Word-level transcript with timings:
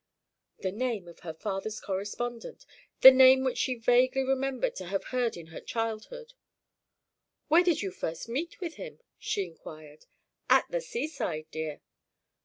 The 0.61 0.71
name 0.71 1.07
of 1.07 1.19
her 1.19 1.33
father's 1.35 1.79
correspondent! 1.79 2.65
The 3.01 3.11
name 3.11 3.43
which 3.43 3.59
she 3.59 3.75
vaguely 3.75 4.23
remembered 4.23 4.75
to 4.77 4.85
have 4.87 5.03
heard 5.03 5.37
in 5.37 5.49
her 5.53 5.59
childhood! 5.61 6.33
"Where 7.49 7.63
did 7.63 7.83
you 7.83 7.91
first 7.91 8.27
meet 8.27 8.59
with 8.59 8.77
him?" 8.77 9.01
she 9.19 9.45
inquired. 9.45 10.07
"At 10.49 10.65
the 10.71 10.81
seaside, 10.81 11.51
dear!" 11.51 11.81